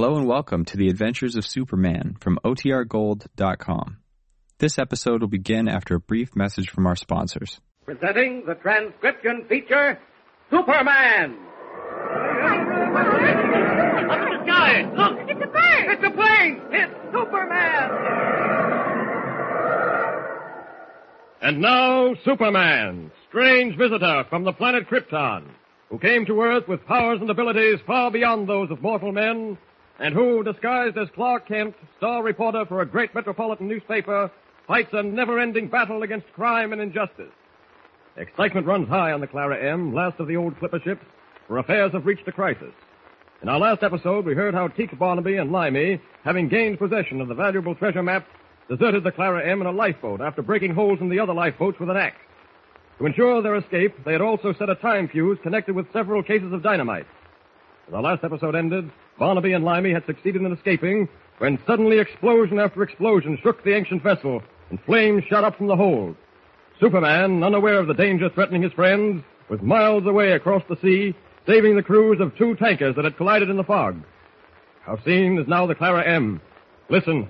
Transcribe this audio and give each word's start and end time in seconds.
Hello 0.00 0.14
and 0.14 0.28
welcome 0.28 0.64
to 0.66 0.76
the 0.76 0.88
Adventures 0.90 1.34
of 1.34 1.44
Superman 1.44 2.14
from 2.20 2.38
OTRGold.com. 2.44 3.96
This 4.58 4.78
episode 4.78 5.22
will 5.22 5.28
begin 5.28 5.66
after 5.66 5.96
a 5.96 6.00
brief 6.00 6.36
message 6.36 6.70
from 6.70 6.86
our 6.86 6.94
sponsors. 6.94 7.60
Presenting 7.84 8.44
the 8.46 8.54
transcription 8.54 9.44
feature, 9.48 9.98
Superman! 10.52 11.36
Up 14.06 14.20
in 14.20 14.30
the 14.30 14.44
sky! 14.44 14.82
Look! 14.96 15.18
It's 15.28 15.42
a 15.42 15.48
bird! 15.48 15.90
It's 15.90 16.04
a 16.04 16.10
plane! 16.12 16.60
It's 16.70 16.94
Superman! 17.12 17.90
And 21.42 21.60
now, 21.60 22.14
Superman, 22.24 23.10
strange 23.28 23.76
visitor 23.76 24.22
from 24.30 24.44
the 24.44 24.52
planet 24.52 24.88
Krypton, 24.88 25.48
who 25.90 25.98
came 25.98 26.24
to 26.26 26.40
Earth 26.40 26.68
with 26.68 26.86
powers 26.86 27.18
and 27.20 27.28
abilities 27.28 27.80
far 27.84 28.12
beyond 28.12 28.48
those 28.48 28.70
of 28.70 28.80
mortal 28.80 29.10
men, 29.10 29.58
and 29.98 30.14
who, 30.14 30.44
disguised 30.44 30.96
as 30.96 31.08
Clark 31.14 31.48
Kent, 31.48 31.74
star 31.96 32.22
reporter 32.22 32.64
for 32.66 32.80
a 32.80 32.86
great 32.86 33.14
metropolitan 33.14 33.68
newspaper, 33.68 34.30
fights 34.66 34.90
a 34.92 35.02
never-ending 35.02 35.68
battle 35.68 36.02
against 36.02 36.32
crime 36.34 36.72
and 36.72 36.80
injustice. 36.80 37.32
Excitement 38.16 38.66
runs 38.66 38.88
high 38.88 39.12
on 39.12 39.20
the 39.20 39.26
Clara 39.26 39.58
M, 39.58 39.94
last 39.94 40.20
of 40.20 40.28
the 40.28 40.36
old 40.36 40.58
clipper 40.58 40.80
ships, 40.80 41.04
for 41.46 41.58
affairs 41.58 41.92
have 41.92 42.06
reached 42.06 42.28
a 42.28 42.32
crisis. 42.32 42.72
In 43.42 43.48
our 43.48 43.58
last 43.58 43.82
episode, 43.82 44.24
we 44.24 44.34
heard 44.34 44.54
how 44.54 44.68
Teak 44.68 44.98
Barnaby 44.98 45.36
and 45.36 45.52
Limey, 45.52 46.00
having 46.24 46.48
gained 46.48 46.78
possession 46.78 47.20
of 47.20 47.28
the 47.28 47.34
valuable 47.34 47.74
treasure 47.74 48.02
map, 48.02 48.26
deserted 48.68 49.04
the 49.04 49.12
Clara 49.12 49.48
M 49.48 49.60
in 49.60 49.66
a 49.66 49.72
lifeboat 49.72 50.20
after 50.20 50.42
breaking 50.42 50.74
holes 50.74 50.98
in 51.00 51.08
the 51.08 51.20
other 51.20 51.32
lifeboats 51.32 51.78
with 51.78 51.88
an 51.88 51.96
axe. 51.96 52.20
To 52.98 53.06
ensure 53.06 53.40
their 53.40 53.56
escape, 53.56 53.94
they 54.04 54.12
had 54.12 54.20
also 54.20 54.52
set 54.52 54.68
a 54.68 54.74
time 54.74 55.08
fuse 55.08 55.38
connected 55.42 55.74
with 55.74 55.92
several 55.92 56.22
cases 56.22 56.52
of 56.52 56.62
dynamite. 56.62 57.06
As 57.86 57.94
our 57.94 58.02
last 58.02 58.24
episode 58.24 58.56
ended, 58.56 58.90
Barnaby 59.18 59.52
and 59.52 59.64
Limey 59.64 59.92
had 59.92 60.06
succeeded 60.06 60.42
in 60.42 60.52
escaping 60.52 61.08
when 61.38 61.58
suddenly 61.66 61.98
explosion 61.98 62.58
after 62.58 62.82
explosion 62.82 63.38
shook 63.42 63.62
the 63.64 63.74
ancient 63.74 64.02
vessel 64.02 64.42
and 64.70 64.80
flames 64.82 65.24
shot 65.28 65.44
up 65.44 65.56
from 65.56 65.66
the 65.66 65.76
hold. 65.76 66.16
Superman, 66.80 67.42
unaware 67.42 67.78
of 67.78 67.88
the 67.88 67.94
danger 67.94 68.28
threatening 68.30 68.62
his 68.62 68.72
friends, 68.72 69.24
was 69.48 69.60
miles 69.60 70.06
away 70.06 70.32
across 70.32 70.62
the 70.68 70.76
sea, 70.76 71.14
saving 71.46 71.74
the 71.74 71.82
crews 71.82 72.20
of 72.20 72.36
two 72.36 72.54
tankers 72.56 72.94
that 72.94 73.04
had 73.04 73.16
collided 73.16 73.50
in 73.50 73.56
the 73.56 73.64
fog. 73.64 74.00
Our 74.86 75.00
scene 75.02 75.38
is 75.38 75.48
now 75.48 75.66
the 75.66 75.74
Clara 75.74 76.04
M. 76.06 76.40
Listen. 76.88 77.28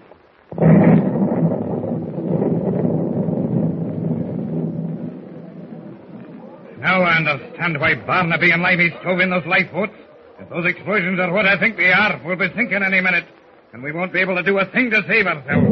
Now 6.78 7.02
I 7.02 7.16
understand 7.16 7.80
why 7.80 7.94
Barnaby 7.94 8.50
and 8.50 8.62
Limey 8.62 8.90
stove 9.00 9.20
in 9.20 9.30
those 9.30 9.46
lifeboats. 9.46 9.94
If 10.38 10.48
those 10.50 10.66
explosions 10.66 11.18
are 11.20 11.32
what 11.32 11.46
I 11.46 11.58
think 11.58 11.76
they 11.76 11.92
are, 11.92 12.20
we'll 12.24 12.36
be 12.36 12.48
sinking 12.56 12.82
any 12.82 13.00
minute, 13.00 13.24
and 13.72 13.82
we 13.82 13.92
won't 13.92 14.12
be 14.12 14.20
able 14.20 14.36
to 14.36 14.42
do 14.42 14.58
a 14.58 14.64
thing 14.66 14.90
to 14.90 15.02
save 15.08 15.26
ourselves. 15.26 15.66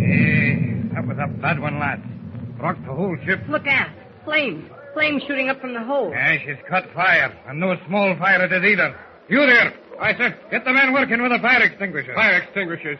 Eh, 0.00 0.94
that 0.94 1.06
was 1.06 1.18
a 1.20 1.28
bad 1.40 1.60
one, 1.60 1.78
lads. 1.78 2.02
Rocked 2.58 2.84
the 2.86 2.92
whole 2.92 3.16
ship. 3.24 3.40
Look 3.48 3.66
out. 3.66 3.90
Flames. 4.24 4.64
Flames 4.94 5.22
shooting 5.26 5.48
up 5.48 5.60
from 5.60 5.74
the 5.74 5.84
hold. 5.84 6.12
Yeah, 6.12 6.36
she's 6.44 6.56
caught 6.68 6.84
fire, 6.94 7.32
and 7.48 7.60
no 7.60 7.76
small 7.86 8.16
fire 8.18 8.44
it 8.44 8.52
is 8.52 8.64
either. 8.64 8.96
You 9.28 9.46
there. 9.46 9.72
Aye, 10.00 10.14
sir. 10.16 10.34
Get 10.50 10.64
the 10.64 10.72
men 10.72 10.92
working 10.92 11.22
with 11.22 11.30
the 11.30 11.38
fire 11.38 11.62
extinguishers. 11.62 12.14
Fire 12.14 12.42
extinguishers. 12.42 12.98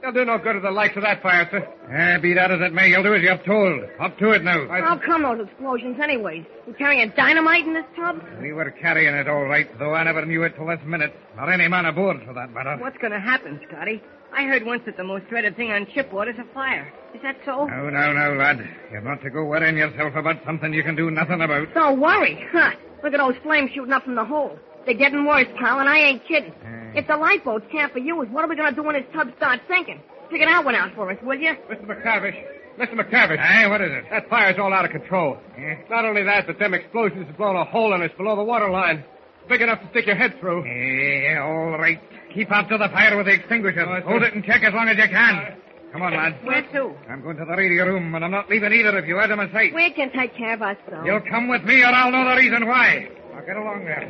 They'll 0.00 0.12
do 0.12 0.24
no 0.24 0.38
good 0.38 0.54
to 0.54 0.60
the 0.60 0.70
likes 0.70 0.96
of 0.96 1.02
that 1.02 1.22
fire, 1.22 1.46
sir. 1.50 1.60
Eh, 1.92 2.18
be 2.18 2.32
that 2.34 2.50
as 2.50 2.60
it 2.62 2.72
may, 2.72 2.88
you'll 2.88 3.02
do 3.02 3.14
as 3.14 3.22
you're 3.22 3.36
told. 3.44 3.82
Up 4.00 4.16
to 4.18 4.30
it 4.30 4.42
now. 4.42 4.66
How 4.68 4.96
come 4.96 5.22
those 5.22 5.46
explosions 5.46 5.98
anyways? 6.02 6.44
You 6.66 6.72
carrying 6.74 7.12
dynamite 7.16 7.66
in 7.66 7.74
this 7.74 7.84
tub? 7.94 8.16
We 8.40 8.52
were 8.54 8.70
carrying 8.70 9.14
it 9.14 9.28
all 9.28 9.44
right, 9.44 9.68
though 9.78 9.92
I 9.94 10.04
never 10.04 10.24
knew 10.24 10.42
it 10.44 10.54
till 10.56 10.66
this 10.66 10.80
minute. 10.86 11.14
Not 11.36 11.52
any 11.52 11.68
man 11.68 11.84
aboard, 11.84 12.22
for 12.26 12.32
that 12.32 12.50
matter. 12.52 12.78
What's 12.80 12.96
gonna 12.96 13.20
happen, 13.20 13.60
Scotty? 13.68 14.00
I 14.32 14.44
heard 14.44 14.64
once 14.64 14.82
that 14.86 14.96
the 14.96 15.04
most 15.04 15.28
dreaded 15.28 15.56
thing 15.56 15.70
on 15.70 15.86
shipboard 15.92 16.28
is 16.28 16.36
a 16.38 16.44
fire. 16.54 16.90
Is 17.14 17.20
that 17.22 17.36
so? 17.44 17.66
No, 17.66 17.90
no, 17.90 18.12
no, 18.12 18.34
lad. 18.38 18.66
You're 18.90 19.02
not 19.02 19.20
to 19.22 19.30
go 19.30 19.44
worrying 19.44 19.76
yourself 19.76 20.14
about 20.14 20.36
something 20.46 20.72
you 20.72 20.84
can 20.84 20.96
do 20.96 21.10
nothing 21.10 21.42
about. 21.42 21.74
Don't 21.74 22.00
worry. 22.00 22.46
Huh. 22.52 22.70
Look 23.02 23.12
at 23.12 23.18
those 23.18 23.36
flames 23.42 23.70
shooting 23.74 23.92
up 23.92 24.04
from 24.04 24.14
the 24.14 24.24
hole. 24.24 24.58
They're 24.86 24.94
getting 24.94 25.26
worse, 25.26 25.48
pal, 25.58 25.80
and 25.80 25.88
I 25.88 25.98
ain't 25.98 26.26
kidding. 26.26 26.54
If 26.94 27.06
the 27.06 27.16
lifeboats 27.16 27.66
can't 27.70 27.94
be 27.94 28.00
used, 28.00 28.30
what 28.30 28.44
are 28.44 28.48
we 28.48 28.56
gonna 28.56 28.74
do 28.74 28.82
when 28.82 28.94
this 28.94 29.04
tub 29.12 29.28
starts 29.36 29.62
sinking? 29.68 30.00
Figure 30.30 30.46
that 30.46 30.64
one 30.64 30.74
out 30.74 30.94
for 30.94 31.10
us, 31.10 31.18
will 31.22 31.38
you? 31.38 31.54
Mr. 31.70 31.86
McTavish. 31.86 32.36
Mr. 32.78 32.94
McTavish. 32.94 33.38
Hey, 33.44 33.68
what 33.68 33.80
is 33.80 33.90
it? 33.90 34.04
That 34.10 34.28
fire's 34.30 34.58
all 34.58 34.72
out 34.72 34.84
of 34.84 34.90
control. 34.90 35.36
Yeah? 35.58 35.74
Not 35.90 36.04
only 36.04 36.22
that, 36.24 36.46
but 36.46 36.58
them 36.58 36.72
explosions 36.72 37.26
have 37.26 37.36
blown 37.36 37.56
a 37.56 37.64
hole 37.64 37.92
in 37.94 38.02
us 38.02 38.10
below 38.16 38.36
the 38.36 38.44
water 38.44 38.70
line. 38.70 39.04
Big 39.48 39.60
enough 39.60 39.80
to 39.80 39.88
stick 39.90 40.06
your 40.06 40.16
head 40.16 40.38
through. 40.38 40.64
Yeah, 40.64 41.42
all 41.42 41.78
right. 41.78 42.00
Keep 42.32 42.52
up 42.52 42.68
to 42.68 42.78
the 42.78 42.88
fire 42.88 43.16
with 43.16 43.26
the 43.26 43.32
extinguisher. 43.32 43.84
Hold 44.02 44.22
it 44.22 44.34
and 44.34 44.44
check 44.44 44.62
as 44.62 44.72
long 44.72 44.88
as 44.88 44.96
you 44.96 45.08
can. 45.08 45.56
Come 45.92 46.02
on, 46.02 46.14
lad. 46.14 46.36
Where 46.44 46.62
to? 46.62 46.94
I'm 47.10 47.20
going 47.22 47.36
to 47.36 47.44
the 47.44 47.56
radio 47.56 47.84
room, 47.84 48.14
and 48.14 48.24
I'm 48.24 48.30
not 48.30 48.48
leaving 48.48 48.72
either 48.72 48.96
of 48.96 49.06
you 49.08 49.18
out 49.18 49.30
of 49.32 49.38
my 49.38 49.50
sight. 49.50 49.74
We 49.74 49.90
can 49.90 50.12
take 50.12 50.36
care 50.36 50.54
of 50.54 50.62
ourselves. 50.62 51.04
You'll 51.04 51.20
come 51.28 51.48
with 51.48 51.64
me, 51.64 51.82
or 51.82 51.86
I'll 51.86 52.12
know 52.12 52.30
the 52.30 52.36
reason 52.36 52.68
why. 52.68 53.08
Now 53.34 53.40
get 53.40 53.56
along 53.56 53.84
there. 53.84 54.06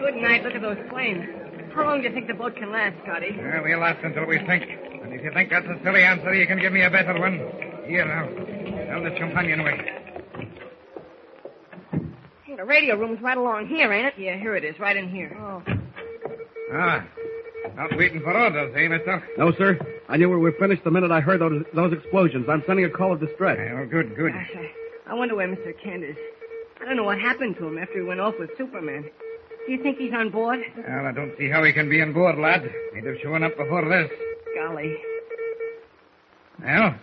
Good 0.00 0.16
night. 0.22 0.42
Look 0.42 0.54
at 0.54 0.62
those 0.62 0.78
flames. 0.88 1.43
How 1.74 1.84
long 1.84 2.02
do 2.02 2.08
you 2.08 2.14
think 2.14 2.28
the 2.28 2.34
boat 2.34 2.54
can 2.54 2.70
last, 2.70 2.94
Scotty? 3.02 3.36
Well, 3.36 3.62
we'll 3.64 3.80
last 3.80 3.98
until 4.04 4.26
we 4.26 4.38
sink. 4.38 4.62
And 5.02 5.12
if 5.12 5.24
you 5.24 5.32
think 5.32 5.50
that's 5.50 5.66
a 5.66 5.76
silly 5.82 6.02
answer, 6.02 6.32
you 6.32 6.46
can 6.46 6.60
give 6.60 6.72
me 6.72 6.82
a 6.82 6.90
better 6.90 7.18
one. 7.18 7.38
Here 7.86 8.04
now. 8.06 8.26
Down 8.86 9.02
this 9.02 9.18
companionway. 9.18 10.02
The 12.56 12.64
radio 12.64 12.96
room's 12.96 13.20
right 13.20 13.36
along 13.36 13.66
here, 13.66 13.92
ain't 13.92 14.06
it? 14.06 14.14
Yeah, 14.16 14.38
here 14.38 14.54
it 14.54 14.64
is, 14.64 14.78
right 14.78 14.96
in 14.96 15.08
here. 15.08 15.36
Oh. 15.38 15.62
Ah. 16.72 17.04
Not 17.74 17.96
waiting 17.96 18.20
for 18.20 18.32
orders, 18.32 18.72
eh, 18.76 18.86
mister? 18.86 19.22
No, 19.36 19.52
sir. 19.58 19.76
I 20.08 20.16
knew 20.16 20.30
we 20.30 20.36
were 20.36 20.52
finished 20.52 20.84
the 20.84 20.92
minute 20.92 21.10
I 21.10 21.20
heard 21.20 21.40
those, 21.40 21.64
those 21.74 21.92
explosions. 21.92 22.46
I'm 22.48 22.62
sending 22.66 22.84
a 22.84 22.90
call 22.90 23.12
of 23.12 23.20
distress. 23.20 23.58
Oh, 23.74 23.84
good, 23.86 24.14
good. 24.14 24.32
Gosh, 24.32 24.50
I, 24.56 25.10
I 25.10 25.14
wonder 25.14 25.34
where 25.34 25.48
Mr. 25.48 25.74
Kent 25.82 26.04
is. 26.04 26.16
I 26.80 26.84
don't 26.84 26.96
know 26.96 27.04
what 27.04 27.18
happened 27.18 27.56
to 27.56 27.66
him 27.66 27.78
after 27.78 27.94
he 27.94 28.02
went 28.02 28.20
off 28.20 28.34
with 28.38 28.50
Superman. 28.56 29.10
Do 29.66 29.72
you 29.72 29.82
think 29.82 29.98
he's 29.98 30.12
on 30.12 30.30
board? 30.30 30.60
Well, 30.76 31.06
I 31.06 31.12
don't 31.12 31.32
see 31.38 31.48
how 31.48 31.64
he 31.64 31.72
can 31.72 31.88
be 31.88 32.02
on 32.02 32.12
board, 32.12 32.38
lad. 32.38 32.70
He'd 32.94 33.04
have 33.04 33.16
shown 33.22 33.42
up 33.42 33.56
before 33.56 33.88
this. 33.88 34.10
Golly. 34.54 34.96
Well, 36.62 36.94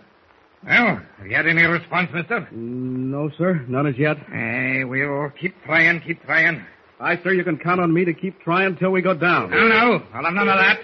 well, 0.64 1.00
have 1.18 1.26
you 1.26 1.34
had 1.34 1.46
any 1.46 1.62
response, 1.62 2.10
mister? 2.14 2.48
No, 2.52 3.30
sir. 3.36 3.64
None 3.68 3.86
as 3.86 3.98
yet. 3.98 4.16
Eh, 4.32 4.84
we'll 4.84 5.30
keep 5.30 5.54
trying, 5.64 6.00
keep 6.00 6.22
trying. 6.24 6.64
Aye, 7.00 7.18
sir, 7.24 7.32
you 7.32 7.42
can 7.42 7.58
count 7.58 7.80
on 7.80 7.92
me 7.92 8.04
to 8.04 8.14
keep 8.14 8.40
trying 8.42 8.76
till 8.76 8.90
we 8.90 9.02
go 9.02 9.14
down. 9.14 9.50
No, 9.50 9.68
no, 9.68 10.02
I'll 10.14 10.24
have 10.24 10.34
none 10.34 10.48
of 10.48 10.56
that. 10.56 10.78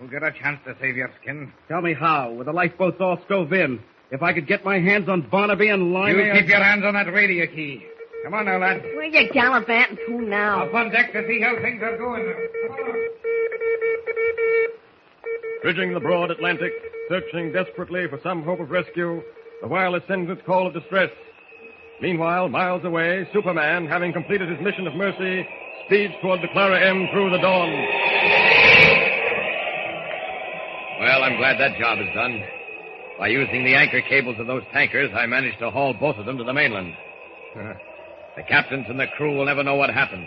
You'll 0.00 0.10
get 0.10 0.22
a 0.22 0.32
chance 0.32 0.60
to 0.66 0.74
save 0.80 0.96
your 0.96 1.10
skin. 1.20 1.52
Tell 1.68 1.82
me 1.82 1.92
how, 1.92 2.32
with 2.32 2.46
the 2.46 2.52
lifeboats 2.52 2.96
all 3.00 3.18
stove 3.26 3.52
in. 3.52 3.80
If 4.10 4.22
I 4.22 4.32
could 4.32 4.46
get 4.46 4.64
my 4.64 4.78
hands 4.78 5.08
on 5.08 5.28
Barnaby 5.28 5.68
and 5.68 5.92
Limey... 5.92 6.24
You 6.24 6.32
keep 6.32 6.48
your 6.48 6.62
hands 6.62 6.84
on 6.86 6.94
that 6.94 7.12
radio 7.12 7.46
key. 7.46 7.84
Come 8.24 8.32
on 8.32 8.46
now, 8.46 8.56
lad. 8.58 8.82
Where 8.82 9.04
you 9.04 9.28
gallivanting 9.34 9.98
to 10.08 10.22
now? 10.22 10.64
Up 10.64 10.72
on 10.72 10.90
deck 10.90 11.12
to 11.12 11.26
see 11.28 11.42
how 11.42 11.60
things 11.60 11.82
are 11.82 11.98
going. 11.98 12.24
Bridging 15.62 15.92
the 15.92 16.00
broad 16.00 16.30
Atlantic, 16.30 16.72
searching 17.10 17.52
desperately 17.52 18.06
for 18.08 18.18
some 18.22 18.42
hope 18.42 18.60
of 18.60 18.70
rescue, 18.70 19.20
the 19.60 19.68
wireless 19.68 20.02
sends 20.08 20.30
its 20.30 20.40
call 20.46 20.66
of 20.66 20.72
distress. 20.72 21.10
Meanwhile, 22.00 22.48
miles 22.48 22.82
away, 22.84 23.28
Superman, 23.34 23.86
having 23.86 24.14
completed 24.14 24.48
his 24.48 24.60
mission 24.64 24.86
of 24.86 24.94
mercy, 24.94 25.46
speeds 25.86 26.14
toward 26.22 26.40
the 26.40 26.48
Clara 26.48 26.80
M 26.80 27.06
through 27.12 27.28
the 27.28 27.38
dawn. 27.38 27.70
Well, 30.98 31.22
I'm 31.24 31.36
glad 31.36 31.60
that 31.60 31.78
job 31.78 31.98
is 31.98 32.08
done. 32.14 32.42
By 33.18 33.28
using 33.28 33.64
the 33.64 33.74
anchor 33.74 34.00
cables 34.08 34.36
of 34.38 34.46
those 34.46 34.62
tankers, 34.72 35.10
I 35.14 35.26
managed 35.26 35.58
to 35.58 35.70
haul 35.70 35.92
both 35.92 36.16
of 36.16 36.24
them 36.24 36.38
to 36.38 36.44
the 36.44 36.54
mainland. 36.54 36.94
The 38.36 38.42
captains 38.42 38.86
and 38.88 38.98
the 38.98 39.06
crew 39.16 39.36
will 39.36 39.44
never 39.44 39.62
know 39.62 39.76
what 39.76 39.90
happened. 39.90 40.26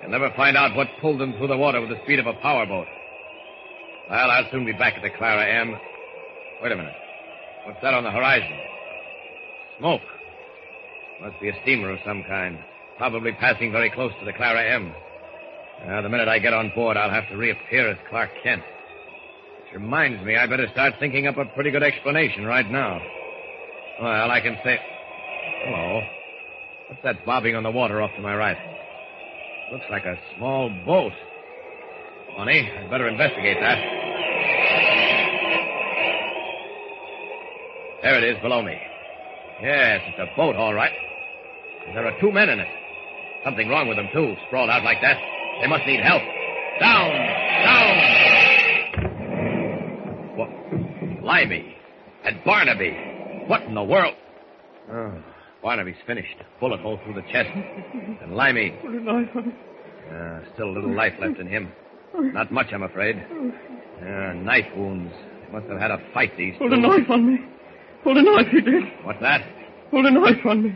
They'll 0.00 0.10
never 0.10 0.30
find 0.36 0.56
out 0.56 0.74
what 0.74 0.88
pulled 1.00 1.20
them 1.20 1.34
through 1.36 1.48
the 1.48 1.56
water 1.56 1.80
with 1.80 1.90
the 1.90 2.02
speed 2.04 2.18
of 2.18 2.26
a 2.26 2.32
powerboat. 2.34 2.86
Well, 4.08 4.30
I'll 4.30 4.50
soon 4.50 4.64
be 4.64 4.72
back 4.72 4.94
at 4.94 5.02
the 5.02 5.10
Clara 5.10 5.46
M. 5.46 5.76
Wait 6.62 6.72
a 6.72 6.76
minute. 6.76 6.94
What's 7.64 7.80
that 7.82 7.92
on 7.92 8.04
the 8.04 8.10
horizon? 8.10 8.56
Smoke. 9.78 10.00
Must 11.20 11.38
be 11.40 11.50
a 11.50 11.62
steamer 11.62 11.90
of 11.90 11.98
some 12.06 12.24
kind. 12.24 12.58
Probably 12.96 13.32
passing 13.32 13.72
very 13.72 13.90
close 13.90 14.12
to 14.20 14.24
the 14.24 14.32
Clara 14.32 14.64
M. 14.74 14.94
Now, 15.86 16.00
the 16.00 16.08
minute 16.08 16.28
I 16.28 16.38
get 16.38 16.54
on 16.54 16.72
board, 16.74 16.96
I'll 16.96 17.10
have 17.10 17.28
to 17.28 17.36
reappear 17.36 17.90
as 17.90 17.98
Clark 18.08 18.30
Kent. 18.42 18.62
Which 19.62 19.74
reminds 19.74 20.24
me, 20.24 20.36
I 20.36 20.46
better 20.46 20.66
start 20.72 20.94
thinking 20.98 21.26
up 21.26 21.36
a 21.36 21.44
pretty 21.44 21.70
good 21.70 21.82
explanation 21.82 22.44
right 22.44 22.68
now. 22.68 23.00
Well, 24.00 24.30
I 24.30 24.40
can 24.40 24.56
say. 24.64 24.78
Hello. 25.64 26.17
What's 26.88 27.02
that 27.04 27.26
bobbing 27.26 27.54
on 27.54 27.62
the 27.62 27.70
water 27.70 28.00
off 28.00 28.10
to 28.16 28.22
my 28.22 28.34
right? 28.34 28.56
Looks 29.70 29.84
like 29.90 30.06
a 30.06 30.18
small 30.36 30.70
boat. 30.86 31.12
Funny. 32.36 32.70
I'd 32.70 32.90
better 32.90 33.06
investigate 33.08 33.58
that. 33.60 33.78
There 38.02 38.16
it 38.16 38.24
is 38.24 38.40
below 38.40 38.62
me. 38.62 38.80
Yes, 39.60 40.00
it's 40.06 40.18
a 40.18 40.36
boat, 40.36 40.56
all 40.56 40.72
right. 40.72 40.92
There 41.92 42.06
are 42.06 42.18
two 42.20 42.32
men 42.32 42.48
in 42.48 42.60
it. 42.60 42.68
Something 43.44 43.68
wrong 43.68 43.88
with 43.88 43.98
them, 43.98 44.08
too, 44.12 44.34
sprawled 44.46 44.70
out 44.70 44.82
like 44.84 45.02
that. 45.02 45.18
They 45.60 45.66
must 45.66 45.84
need 45.86 46.00
help. 46.00 46.22
Down! 46.80 47.10
Down! 47.64 47.96
What? 50.36 51.22
Limey. 51.22 51.76
And 52.24 52.42
Barnaby. 52.44 52.96
What 53.46 53.62
in 53.62 53.74
the 53.74 53.82
world? 53.82 54.14
Oh, 54.90 55.12
Barnaby's 55.62 55.96
finished. 56.06 56.36
Bullet 56.60 56.80
hole 56.80 56.98
through 57.04 57.14
the 57.14 57.22
chest. 57.32 57.50
And 58.22 58.34
Limey. 58.36 58.70
Put 58.82 58.90
a 58.94 59.00
knife 59.00 59.28
on 59.36 59.48
it. 59.48 59.54
Uh, 60.12 60.54
still 60.54 60.70
a 60.70 60.74
little 60.74 60.94
life 60.94 61.12
left 61.20 61.38
in 61.38 61.46
him. 61.46 61.70
Not 62.14 62.50
much, 62.50 62.66
I'm 62.72 62.82
afraid. 62.82 63.16
Uh, 64.00 64.32
knife 64.34 64.64
wounds. 64.76 65.12
They 65.46 65.52
must 65.52 65.66
have 65.68 65.78
had 65.78 65.90
a 65.90 65.98
fight, 66.14 66.32
these 66.36 66.54
Pulled 66.58 66.70
two. 66.70 66.76
a 66.76 66.80
knife 66.80 67.10
on 67.10 67.26
me. 67.26 67.38
Pulled 68.02 68.16
a 68.16 68.22
knife, 68.22 68.46
he 68.50 68.60
did. 68.60 68.82
What's 69.04 69.20
that? 69.20 69.40
Pulled 69.90 70.06
a 70.06 70.10
knife 70.10 70.44
on 70.46 70.62
me. 70.62 70.74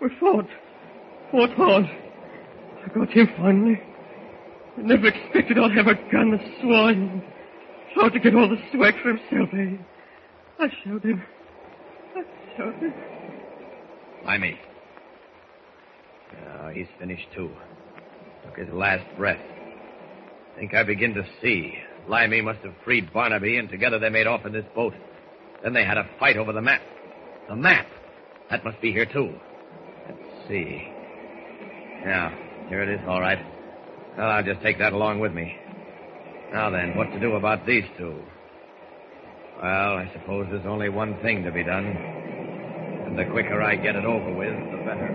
We 0.00 0.08
fought. 0.18 0.46
Fought 1.30 1.50
hard. 1.50 1.84
I 1.84 2.88
got 2.94 3.10
him 3.10 3.28
finally. 3.36 3.80
I 4.78 4.82
never 4.82 5.06
expected 5.08 5.58
I'd 5.58 5.76
have 5.76 5.86
a 5.86 5.94
gun, 6.10 6.30
the 6.32 6.38
swine. 6.60 7.22
Tried 7.94 8.10
to 8.10 8.20
get 8.20 8.34
all 8.34 8.48
the 8.48 8.56
swag 8.72 8.94
for 9.02 9.10
himself, 9.10 9.48
eh? 9.54 9.82
I 10.60 10.66
showed 10.84 11.04
him. 11.04 11.22
I 12.16 12.22
showed 12.56 12.74
him. 12.74 12.94
Limey. 14.28 14.60
Oh, 16.60 16.68
he's 16.68 16.86
finished 17.00 17.26
too. 17.34 17.50
Took 18.44 18.58
his 18.58 18.68
last 18.74 19.06
breath. 19.16 19.40
Think 20.54 20.74
I 20.74 20.82
begin 20.82 21.14
to 21.14 21.22
see. 21.40 21.72
Limey 22.06 22.42
must 22.42 22.58
have 22.58 22.74
freed 22.84 23.10
Barnaby, 23.10 23.56
and 23.56 23.70
together 23.70 23.98
they 23.98 24.10
made 24.10 24.26
off 24.26 24.44
in 24.44 24.52
this 24.52 24.66
boat. 24.74 24.92
Then 25.64 25.72
they 25.72 25.82
had 25.82 25.96
a 25.96 26.06
fight 26.20 26.36
over 26.36 26.52
the 26.52 26.60
map. 26.60 26.82
The 27.48 27.56
map. 27.56 27.86
That 28.50 28.62
must 28.66 28.78
be 28.82 28.92
here 28.92 29.06
too. 29.06 29.32
Let's 30.06 30.46
see. 30.46 30.86
Yeah, 32.04 32.28
here 32.68 32.82
it 32.82 32.90
is, 32.90 33.00
all 33.08 33.22
right. 33.22 33.38
Well, 34.18 34.28
I'll 34.28 34.44
just 34.44 34.60
take 34.60 34.78
that 34.78 34.92
along 34.92 35.20
with 35.20 35.32
me. 35.32 35.56
Now 36.52 36.68
then, 36.68 36.94
what 36.98 37.10
to 37.12 37.18
do 37.18 37.36
about 37.36 37.64
these 37.64 37.84
two? 37.96 38.20
Well, 39.62 39.96
I 39.96 40.10
suppose 40.12 40.48
there's 40.50 40.66
only 40.66 40.90
one 40.90 41.18
thing 41.22 41.44
to 41.44 41.50
be 41.50 41.64
done. 41.64 42.27
And 43.08 43.18
the 43.18 43.24
quicker 43.24 43.62
I 43.62 43.74
get 43.74 43.96
it 43.96 44.04
over 44.04 44.34
with, 44.34 44.52
the 44.70 44.76
better. 44.84 45.08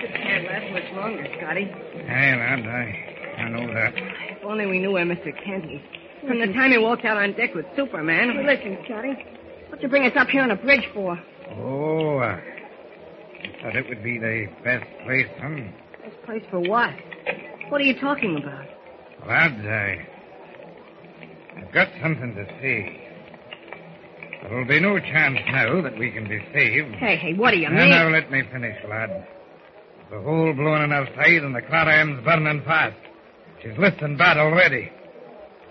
This 0.00 0.12
can't 0.16 0.44
last 0.46 0.72
much 0.72 0.92
longer, 0.96 1.26
Scotty. 1.36 1.64
Hey, 2.06 2.34
lad, 2.34 2.66
I, 2.66 3.42
I 3.42 3.48
know 3.50 3.66
that. 3.74 3.92
If 3.96 4.44
only 4.46 4.64
we 4.64 4.78
knew 4.78 4.92
where 4.92 5.04
Mr. 5.04 5.30
Kent 5.44 5.66
is. 5.66 5.82
From 6.26 6.40
the 6.40 6.46
time 6.54 6.70
he 6.70 6.78
walked 6.78 7.04
out 7.04 7.18
on 7.18 7.34
deck 7.34 7.54
with 7.54 7.66
Superman. 7.76 8.34
Well, 8.34 8.46
listen, 8.46 8.78
Scotty. 8.86 9.12
What'd 9.68 9.82
you 9.82 9.90
bring 9.90 10.06
us 10.06 10.16
up 10.16 10.28
here 10.28 10.42
on 10.42 10.52
a 10.52 10.56
bridge 10.56 10.88
for? 10.94 11.20
Oh, 11.58 12.16
uh, 12.16 12.40
I 12.40 13.62
thought 13.62 13.76
it 13.76 13.86
would 13.90 14.02
be 14.02 14.18
the 14.18 14.46
best 14.64 14.86
place, 15.04 15.28
huh? 15.38 15.50
Best 16.02 16.22
place 16.24 16.42
for 16.50 16.60
what? 16.60 16.94
What 17.72 17.80
are 17.80 17.84
you 17.84 17.98
talking 17.98 18.36
about? 18.36 18.66
Lads, 19.26 19.64
I, 19.66 20.06
I've 21.56 21.72
got 21.72 21.88
something 22.02 22.34
to 22.34 22.44
say. 22.60 23.08
There'll 24.42 24.66
be 24.68 24.78
no 24.78 24.98
chance 24.98 25.38
now 25.50 25.80
that 25.80 25.98
we 25.98 26.10
can 26.10 26.28
be 26.28 26.38
saved. 26.52 26.94
Hey, 26.96 27.16
hey, 27.16 27.32
what 27.32 27.52
do 27.52 27.56
you 27.56 27.70
Now, 27.70 27.80
mean? 27.80 27.88
now, 27.88 28.08
let 28.10 28.30
me 28.30 28.42
finish, 28.52 28.76
lad. 28.86 29.26
The 30.10 30.20
hole 30.20 30.52
blown 30.52 30.82
in 30.82 30.92
our 30.92 31.06
side 31.16 31.42
and 31.42 31.54
the 31.54 31.62
Clara 31.62 31.98
M's 32.02 32.22
burning 32.22 32.60
fast. 32.66 32.94
She's 33.62 33.78
lifting 33.78 34.18
bad 34.18 34.36
already. 34.36 34.92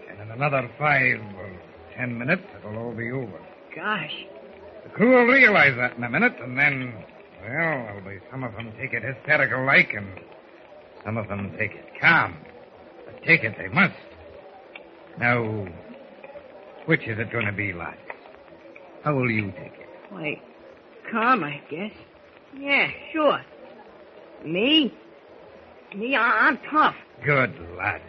And 0.10 0.22
in 0.22 0.32
another 0.32 0.72
five 0.80 1.20
or 1.38 1.52
ten 1.96 2.18
minutes, 2.18 2.42
it'll 2.58 2.80
all 2.80 2.96
be 2.96 3.12
over. 3.12 3.40
Gosh. 3.76 4.26
The 4.86 4.90
crew 4.90 5.12
will 5.20 5.32
realize 5.32 5.76
that 5.78 5.98
in 5.98 6.04
a 6.04 6.10
minute, 6.10 6.34
and 6.42 6.58
then, 6.58 6.96
well, 7.44 7.52
there'll 7.52 8.02
be 8.02 8.18
some 8.32 8.44
of 8.44 8.54
them 8.54 8.74
take 8.80 8.92
it 8.94 9.04
hysterical 9.04 9.68
like, 9.68 9.94
and 9.94 10.08
some 11.04 11.18
of 11.18 11.28
them 11.28 11.56
take 11.58 11.72
it 11.72 11.86
calm. 12.00 12.38
But 13.06 13.24
take 13.24 13.44
it 13.44 13.56
they 13.58 13.68
must. 13.68 13.94
Now, 15.18 15.68
which 16.86 17.08
is 17.08 17.20
it 17.20 17.32
going 17.32 17.46
to 17.46 17.52
be, 17.52 17.74
lads? 17.74 17.98
How 19.04 19.16
will 19.16 19.30
you 19.30 19.52
take 19.52 19.74
it? 19.80 19.88
Why, 20.10 20.42
calm, 21.12 21.44
I 21.44 21.62
guess. 21.70 21.92
Yeah, 22.58 22.90
sure. 23.12 23.42
Me? 24.46 24.94
Me, 25.96 26.16
I- 26.16 26.48
I'm 26.48 26.60
tough. 26.70 26.96
Good 27.26 27.54
lads. 27.78 28.04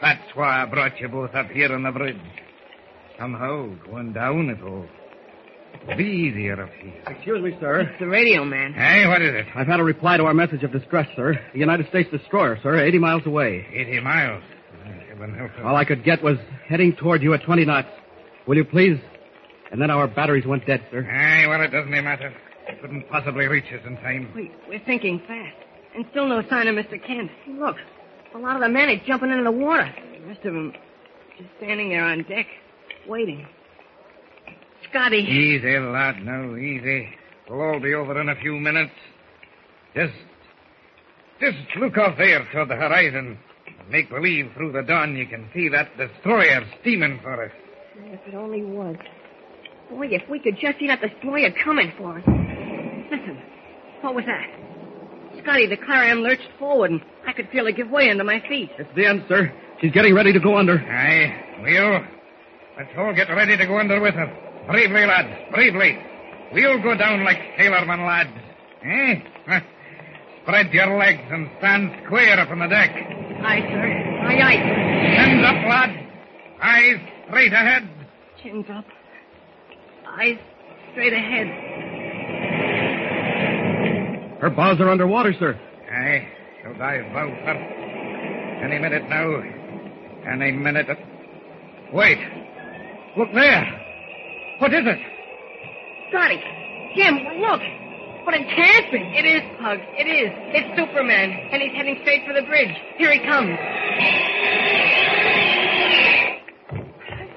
That's 0.00 0.34
why 0.34 0.62
I 0.62 0.66
brought 0.66 1.00
you 1.00 1.08
both 1.08 1.34
up 1.34 1.50
here 1.50 1.72
on 1.72 1.82
the 1.82 1.92
bridge. 1.92 2.16
Somehow, 3.18 3.68
going 3.90 4.12
down, 4.12 4.50
it'll 4.50 4.86
be 5.96 6.04
easier 6.04 6.62
up 6.62 6.70
here. 6.80 6.92
Excuse 7.06 7.42
me, 7.42 7.56
sir. 7.60 7.80
It's 7.80 7.98
the 8.00 8.06
radio 8.06 8.44
man. 8.44 8.72
Hey, 8.72 9.06
what 9.06 9.22
is 9.22 9.34
it? 9.34 9.46
I've 9.54 9.66
had 9.66 9.80
a 9.80 9.84
reply 9.84 10.16
to 10.16 10.24
our 10.24 10.34
message 10.34 10.62
of 10.62 10.72
distress, 10.72 11.08
sir. 11.16 11.38
The 11.52 11.58
United 11.58 11.88
States 11.88 12.10
destroyer, 12.10 12.58
sir, 12.62 12.78
80 12.82 12.98
miles 12.98 13.26
away. 13.26 13.66
80 13.72 14.00
miles. 14.00 14.42
Heaven 15.08 15.34
help 15.34 15.50
us. 15.52 15.60
All 15.64 15.76
I 15.76 15.84
could 15.84 16.04
get 16.04 16.22
was 16.22 16.38
heading 16.66 16.94
toward 16.96 17.22
you 17.22 17.34
at 17.34 17.42
20 17.42 17.64
knots. 17.64 17.88
Will 18.46 18.56
you 18.56 18.64
please? 18.64 18.98
And 19.70 19.80
then 19.80 19.90
our 19.90 20.06
batteries 20.06 20.46
went 20.46 20.66
dead, 20.66 20.84
sir. 20.90 21.02
Hey, 21.02 21.46
well, 21.46 21.60
it 21.62 21.68
doesn't 21.68 21.90
matter. 21.90 22.32
It 22.68 22.80
Couldn't 22.80 23.08
possibly 23.10 23.46
reach 23.46 23.64
us 23.72 23.80
in 23.86 23.96
time. 23.98 24.32
Wait, 24.34 24.52
we're 24.68 24.84
thinking 24.84 25.20
fast. 25.26 25.56
And 25.94 26.04
still 26.10 26.26
no 26.26 26.42
sign 26.48 26.66
of 26.66 26.74
Mr. 26.74 27.02
Kent. 27.04 27.30
Look, 27.48 27.76
a 28.34 28.38
lot 28.38 28.56
of 28.56 28.62
the 28.62 28.68
men 28.68 28.88
are 28.88 29.00
jumping 29.06 29.30
into 29.30 29.44
the 29.44 29.50
water. 29.52 29.92
The 30.20 30.26
rest 30.26 30.44
of 30.44 30.54
them 30.54 30.72
just 31.38 31.50
standing 31.58 31.88
there 31.90 32.04
on 32.04 32.22
deck, 32.24 32.46
waiting. 33.06 33.46
Scotty. 34.94 35.18
Easy, 35.18 35.76
lad, 35.80 36.24
No, 36.24 36.56
easy. 36.56 37.08
It'll 37.46 37.60
all 37.60 37.80
be 37.80 37.94
over 37.94 38.20
in 38.20 38.28
a 38.28 38.36
few 38.36 38.54
minutes. 38.60 38.92
Just, 39.92 40.14
just 41.40 41.56
look 41.80 41.98
off 41.98 42.16
there 42.16 42.46
toward 42.52 42.68
the 42.68 42.76
horizon. 42.76 43.36
Make 43.90 44.08
believe 44.08 44.52
through 44.56 44.70
the 44.70 44.82
dawn 44.82 45.16
you 45.16 45.26
can 45.26 45.50
see 45.52 45.68
that 45.68 45.88
destroyer 45.96 46.64
steaming 46.80 47.18
for 47.22 47.44
us. 47.44 47.50
If 47.96 48.20
it 48.28 48.34
only 48.36 48.62
was. 48.62 48.94
Boy, 49.90 50.06
if 50.12 50.22
we 50.30 50.38
could 50.38 50.56
just 50.60 50.78
see 50.78 50.86
that 50.86 51.00
destroyer 51.00 51.50
coming 51.64 51.92
for 51.98 52.18
us. 52.18 52.24
Listen, 53.10 53.42
what 54.00 54.14
was 54.14 54.24
that? 54.26 55.42
Scotty, 55.42 55.66
the 55.66 55.76
Clara 55.76 56.10
M 56.10 56.20
lurched 56.20 56.48
forward, 56.56 56.92
and 56.92 57.00
I 57.26 57.32
could 57.32 57.48
feel 57.50 57.66
it 57.66 57.74
give 57.76 57.90
way 57.90 58.10
under 58.10 58.22
my 58.24 58.40
feet. 58.48 58.70
It's 58.78 58.88
the 58.94 59.06
end, 59.06 59.24
sir. 59.28 59.52
She's 59.80 59.90
getting 59.90 60.14
ready 60.14 60.32
to 60.32 60.40
go 60.40 60.56
under. 60.56 60.78
Aye, 60.78 61.62
we'll. 61.62 62.00
Let's 62.78 62.96
all 62.96 63.12
get 63.12 63.28
ready 63.28 63.56
to 63.56 63.66
go 63.66 63.78
under 63.80 64.00
with 64.00 64.14
her. 64.14 64.43
Bravely, 64.66 65.06
lads, 65.06 65.52
bravely. 65.52 65.98
We'll 66.52 66.82
go 66.82 66.96
down 66.96 67.24
like 67.24 67.38
sailormen, 67.58 68.06
lads. 68.06 68.30
Eh? 68.82 69.60
Spread 70.42 70.72
your 70.72 70.98
legs 70.98 71.22
and 71.30 71.50
stand 71.58 71.90
square 72.04 72.38
up 72.38 72.50
on 72.50 72.58
the 72.60 72.68
deck. 72.68 72.90
Aye, 72.90 73.60
sir. 73.60 73.86
Aye, 74.26 74.40
aye. 74.42 74.56
Hands 75.16 75.44
up, 75.44 75.68
lad. 75.68 75.90
Eyes 76.62 77.00
straight 77.28 77.52
ahead. 77.52 77.88
Chins 78.42 78.66
up. 78.70 78.84
Eyes 80.18 80.38
straight 80.92 81.12
ahead. 81.12 81.46
Her 84.40 84.50
bows 84.50 84.80
are 84.80 84.90
underwater, 84.90 85.34
sir. 85.38 85.58
Aye, 85.90 86.28
she'll 86.62 86.74
dive 86.78 87.12
bow 87.12 87.30
first. 87.44 88.64
Any 88.64 88.78
minute 88.78 89.08
now. 89.08 89.42
Any 90.30 90.52
minute. 90.52 90.86
Wait. 91.92 92.18
Look 93.16 93.32
there. 93.34 93.83
What 94.58 94.72
is 94.72 94.86
it? 94.86 94.98
Scotty! 96.10 96.40
Jim, 96.94 97.18
look! 97.40 97.60
But 98.24 98.34
it 98.34 98.48
can't 98.48 98.90
be. 98.90 98.98
It 98.98 99.26
is, 99.28 99.42
Pugs. 99.60 99.82
It 99.98 100.08
is. 100.08 100.32
It's 100.56 100.70
Superman, 100.78 101.30
and 101.52 101.60
he's 101.60 101.72
heading 101.76 101.98
straight 102.00 102.24
for 102.26 102.32
the 102.32 102.46
bridge. 102.46 102.72
Here 102.96 103.12
he 103.12 103.20
comes. 103.20 103.52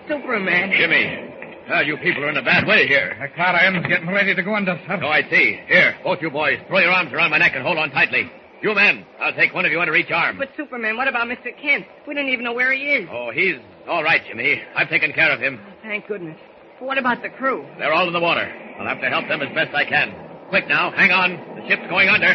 Superman. 0.08 0.72
Jimmy. 0.78 1.28
Well, 1.68 1.84
you 1.84 1.98
people 1.98 2.24
are 2.24 2.30
in 2.30 2.38
a 2.38 2.42
bad 2.44 2.66
way 2.66 2.88
here. 2.88 3.18
The 3.20 3.28
Clara 3.36 3.62
M's 3.68 3.86
getting 3.88 4.08
ready 4.08 4.34
to 4.34 4.42
go 4.42 4.56
under, 4.56 4.80
sir. 4.88 5.00
Oh, 5.04 5.08
I 5.08 5.24
see. 5.30 5.60
Here, 5.68 5.98
both 6.04 6.22
you 6.22 6.30
boys, 6.32 6.60
throw 6.70 6.80
your 6.80 6.92
arms 6.92 7.12
around 7.12 7.32
my 7.32 7.38
neck 7.38 7.52
and 7.56 7.64
hold 7.64 7.78
on 7.78 7.92
tightly. 7.92 8.32
You 8.62 8.74
men, 8.74 9.06
I'll 9.20 9.34
take 9.34 9.54
one 9.54 9.66
of 9.66 9.72
you 9.72 9.82
under 9.82 9.96
each 9.96 10.10
arm. 10.10 10.38
But 10.38 10.50
Superman, 10.56 10.96
what 10.96 11.10
about 11.10 11.28
Mr. 11.28 11.52
Kent? 11.62 11.86
We 12.08 12.16
don't 12.16 12.30
even 12.30 12.46
know 12.46 12.54
where 12.54 12.72
he 12.72 12.84
is. 12.84 13.10
Oh, 13.12 13.32
he's 13.32 13.58
all 13.88 14.04
right, 14.04 14.22
Jimmy. 14.26 14.62
I've 14.76 14.90
taken 14.90 15.12
care 15.12 15.32
of 15.32 15.42
him. 15.42 15.60
Oh, 15.62 15.74
thank 15.84 16.08
goodness. 16.08 16.38
But 16.80 16.86
what 16.86 16.98
about 16.98 17.22
the 17.24 17.30
crew? 17.30 17.66
They're 17.80 17.94
all 17.94 18.08
in 18.08 18.14
the 18.14 18.20
water. 18.20 18.48
I'll 18.80 18.88
have 18.88 19.02
to 19.02 19.10
help 19.10 19.28
them 19.28 19.42
as 19.42 19.54
best 19.56 19.74
I 19.74 19.86
can. 19.86 20.14
Quick 20.50 20.68
now, 20.68 20.92
hang 20.92 21.12
on. 21.12 21.32
The 21.56 21.68
ship's 21.68 21.88
going 21.90 22.08
under. 22.08 22.34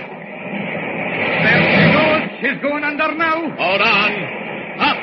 There 1.42 1.62
she 1.70 1.92
goes. 1.94 2.22
She's 2.40 2.60
going 2.62 2.82
under 2.84 3.14
now. 3.14 3.38
Hold 3.56 3.80
on. 3.80 4.12
Up, 4.82 4.96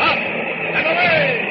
up, 0.00 0.18
and 0.18 0.86
away! 0.86 1.46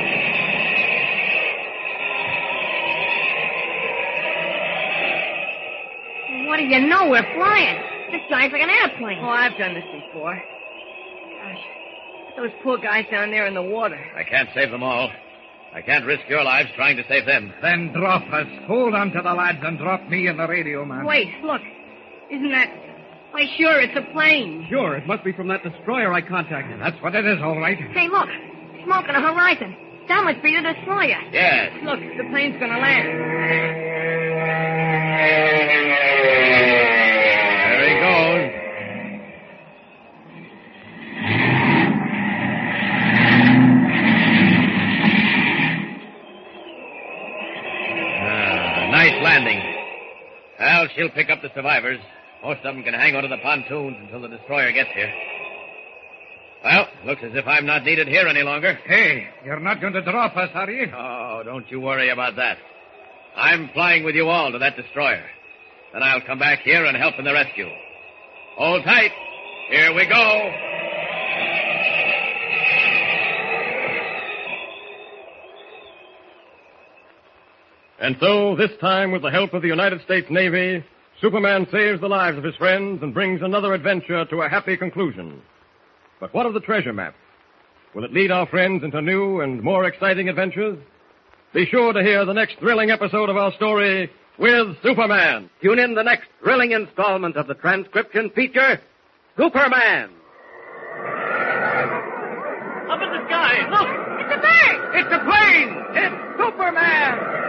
What 6.47 6.57
do 6.57 6.63
you 6.63 6.79
know? 6.87 7.09
We're 7.09 7.21
flying. 7.35 7.77
This 8.11 8.21
guy's 8.29 8.51
like 8.51 8.61
an 8.61 8.69
airplane. 8.69 9.19
Oh, 9.21 9.29
I've 9.29 9.55
done 9.57 9.75
this 9.75 9.83
before. 9.93 10.33
Gosh, 10.33 11.63
those 12.37 12.49
poor 12.63 12.77
guys 12.79 13.05
down 13.11 13.29
there 13.29 13.45
in 13.45 13.53
the 13.53 13.61
water. 13.61 13.99
I 14.15 14.23
can't 14.23 14.49
save 14.55 14.71
them 14.71 14.81
all. 14.81 15.11
I 15.73 15.81
can't 15.81 16.05
risk 16.05 16.23
your 16.27 16.43
lives 16.43 16.69
trying 16.75 16.97
to 16.97 17.03
save 17.07 17.25
them. 17.25 17.53
Then 17.61 17.93
drop 17.93 18.23
us. 18.33 18.47
Hold 18.65 18.95
on 18.95 19.11
to 19.11 19.21
the 19.21 19.33
lads 19.33 19.59
and 19.61 19.77
drop 19.77 20.07
me 20.09 20.27
in 20.27 20.37
the 20.37 20.47
radio, 20.47 20.83
man. 20.83 21.05
Wait, 21.05 21.29
look. 21.43 21.61
Isn't 22.31 22.51
that... 22.51 22.69
Why, 23.31 23.45
sure, 23.57 23.79
it's 23.79 23.95
a 23.95 24.11
plane. 24.11 24.65
Sure, 24.69 24.95
it 24.95 25.05
must 25.05 25.23
be 25.23 25.31
from 25.31 25.47
that 25.49 25.61
destroyer 25.61 26.11
I 26.11 26.21
contacted. 26.21 26.81
That's 26.81 26.99
what 27.03 27.13
it 27.13 27.25
is, 27.25 27.39
all 27.43 27.59
right. 27.59 27.77
Hey, 27.77 28.07
look. 28.09 28.27
Smoke 28.83 29.05
on 29.07 29.13
the 29.13 29.21
horizon. 29.21 29.75
That 30.07 30.23
must 30.23 30.41
be 30.41 30.55
the 30.55 30.73
destroyer. 30.73 31.21
Yes. 31.31 31.71
Look, 31.83 31.99
the 31.99 32.23
plane's 32.31 32.59
gonna 32.59 32.79
land. 32.79 33.79
She'll 50.95 51.09
pick 51.09 51.29
up 51.29 51.41
the 51.41 51.49
survivors. 51.53 51.99
Most 52.43 52.59
of 52.63 52.75
them 52.75 52.83
can 52.83 52.93
hang 52.93 53.15
onto 53.15 53.27
the 53.27 53.37
pontoons 53.37 53.97
until 53.99 54.21
the 54.21 54.27
destroyer 54.27 54.71
gets 54.71 54.89
here. 54.93 55.11
Well, 56.63 56.87
looks 57.05 57.21
as 57.23 57.31
if 57.35 57.47
I'm 57.47 57.65
not 57.65 57.83
needed 57.83 58.07
here 58.07 58.27
any 58.27 58.43
longer. 58.43 58.73
Hey, 58.85 59.27
you're 59.45 59.59
not 59.59 59.79
going 59.79 59.93
to 59.93 60.01
drop 60.01 60.35
us, 60.35 60.49
are 60.53 60.69
you? 60.69 60.91
Oh, 60.93 61.41
don't 61.43 61.69
you 61.71 61.79
worry 61.79 62.09
about 62.09 62.35
that. 62.35 62.57
I'm 63.35 63.69
flying 63.73 64.03
with 64.03 64.15
you 64.15 64.27
all 64.27 64.51
to 64.51 64.59
that 64.59 64.75
destroyer. 64.75 65.25
Then 65.93 66.03
I'll 66.03 66.21
come 66.21 66.39
back 66.39 66.59
here 66.59 66.85
and 66.85 66.97
help 66.97 67.15
in 67.17 67.25
the 67.25 67.33
rescue. 67.33 67.67
Hold 68.57 68.83
tight. 68.83 69.11
Here 69.69 69.93
we 69.93 70.05
go. 70.07 70.68
And 78.01 78.15
so, 78.21 78.55
this 78.55 78.71
time, 78.79 79.11
with 79.11 79.23
the 79.23 79.31
help 79.31 79.53
of 79.53 79.61
the 79.61 79.67
United 79.67 80.01
States 80.03 80.27
Navy, 80.29 80.83
Superman 81.19 81.67
saves 81.69 81.99
the 81.99 82.07
lives 82.07 82.37
of 82.37 82.45
his 82.45 82.55
friends 82.55 83.03
and 83.03 83.13
brings 83.13 83.41
another 83.41 83.73
adventure 83.73 84.23
to 84.23 84.41
a 84.41 84.47
happy 84.47 84.77
conclusion. 84.77 85.41
But 86.21 86.33
what 86.33 86.45
of 86.45 86.53
the 86.53 86.61
treasure 86.61 86.93
map? 86.93 87.13
Will 87.93 88.05
it 88.05 88.13
lead 88.13 88.31
our 88.31 88.45
friends 88.47 88.83
into 88.85 89.01
new 89.01 89.41
and 89.41 89.61
more 89.61 89.85
exciting 89.85 90.29
adventures? 90.29 90.77
Be 91.53 91.65
sure 91.65 91.91
to 91.91 92.01
hear 92.01 92.23
the 92.23 92.33
next 92.33 92.59
thrilling 92.59 92.89
episode 92.89 93.29
of 93.29 93.35
our 93.35 93.51
story 93.53 94.09
with 94.37 94.81
Superman. 94.81 95.49
Tune 95.61 95.79
in 95.79 95.93
the 95.93 96.03
next 96.03 96.29
thrilling 96.41 96.71
installment 96.71 97.35
of 97.35 97.47
the 97.47 97.55
transcription 97.55 98.29
feature, 98.29 98.79
Superman. 99.35 100.11
Up 102.89 103.01
in 103.01 103.11
the 103.11 103.25
sky, 103.27 103.67
look! 103.69 103.89
It's 104.21 104.33
a 104.33 104.39
bird! 104.39 104.95
It's 104.95 105.11
a 105.11 105.19
plane! 105.25 105.83
It's 105.95 106.37
Superman! 106.37 107.48